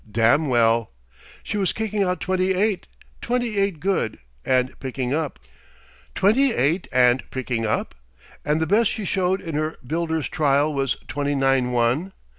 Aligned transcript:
Damn' 0.11 0.47
well. 0.47 0.93
She 1.43 1.57
was 1.57 1.73
kicking 1.73 2.01
out 2.01 2.19
twenty 2.21 2.55
eight 2.55 2.87
twenty 3.21 3.57
eight 3.59 3.79
good 3.79 4.17
and 4.43 4.73
picking 4.79 5.13
up. 5.13 5.37
Twenty 6.15 6.55
eight 6.55 6.87
and 6.91 7.21
picking 7.29 7.67
up? 7.67 7.93
And 8.43 8.59
the 8.59 8.65
best 8.65 8.89
she 8.89 9.05
showed 9.05 9.41
in 9.41 9.53
her 9.53 9.77
builders' 9.85 10.27
trial 10.27 10.73
was 10.73 10.95
twenty 11.07 11.35
nine 11.35 11.71
one! 11.71 12.13